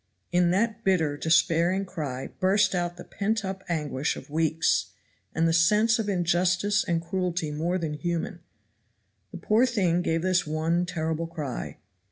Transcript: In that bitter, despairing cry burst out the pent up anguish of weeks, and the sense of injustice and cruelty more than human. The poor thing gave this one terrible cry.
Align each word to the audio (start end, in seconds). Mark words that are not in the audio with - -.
In 0.31 0.49
that 0.49 0.83
bitter, 0.83 1.15
despairing 1.15 1.85
cry 1.85 2.25
burst 2.39 2.73
out 2.73 2.97
the 2.97 3.03
pent 3.03 3.45
up 3.45 3.63
anguish 3.69 4.15
of 4.15 4.31
weeks, 4.31 4.87
and 5.35 5.47
the 5.47 5.53
sense 5.53 5.99
of 5.99 6.09
injustice 6.09 6.83
and 6.83 7.03
cruelty 7.03 7.51
more 7.51 7.77
than 7.77 7.93
human. 7.93 8.39
The 9.29 9.37
poor 9.37 9.67
thing 9.67 10.01
gave 10.01 10.23
this 10.23 10.47
one 10.47 10.87
terrible 10.87 11.27
cry. 11.27 11.77